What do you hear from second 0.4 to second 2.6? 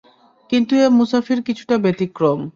কিন্তু এ মুসাফির কিছুটা ব্যতিক্রম।